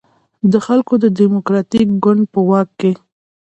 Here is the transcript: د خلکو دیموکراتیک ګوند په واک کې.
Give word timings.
د 0.51 0.53
خلکو 0.65 0.93
دیموکراتیک 1.19 1.87
ګوند 2.03 2.23
په 2.33 2.39
واک 2.49 2.69
کې. 2.79 2.91